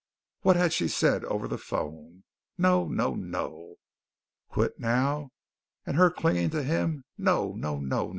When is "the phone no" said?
1.47-2.87